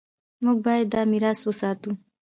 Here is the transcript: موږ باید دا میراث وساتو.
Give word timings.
موږ 0.43 0.57
باید 0.65 0.87
دا 0.93 1.01
میراث 1.11 1.39
وساتو. 1.43 1.91